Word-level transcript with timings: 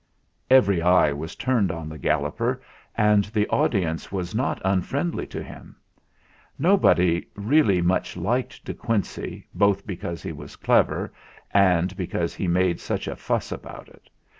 Every 0.49 0.81
eye 0.81 1.11
was 1.13 1.35
turned 1.35 1.71
on 1.71 1.87
the 1.87 1.99
Galloper, 1.99 2.59
and 2.97 3.25
the 3.25 3.47
audience 3.49 4.11
was 4.11 4.33
not 4.33 4.59
unfriendly 4.65 5.27
to 5.27 5.43
him. 5.43 5.75
No 6.57 6.75
body 6.75 7.27
really 7.35 7.83
much 7.83 8.17
liked 8.17 8.65
De 8.65 8.73
Quincey 8.73 9.45
both 9.53 9.85
be 9.85 9.95
cause 9.97 10.23
he 10.23 10.31
was 10.31 10.55
clever, 10.55 11.13
and 11.51 11.95
because 11.95 12.33
he 12.33 12.47
made 12.47 12.79
such 12.79 13.07
a 13.07 13.15
fuss 13.15 13.51
about 13.51 13.89
it. 13.89 14.09